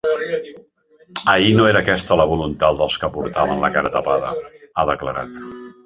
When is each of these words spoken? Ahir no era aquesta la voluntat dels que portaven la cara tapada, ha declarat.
Ahir 1.33 1.51
no 1.59 1.67
era 1.73 1.83
aquesta 1.85 2.19
la 2.21 2.27
voluntat 2.33 2.81
dels 2.83 2.99
que 3.05 3.13
portaven 3.19 3.65
la 3.67 3.73
cara 3.79 3.93
tapada, 3.99 4.35
ha 4.81 4.93
declarat. 4.97 5.43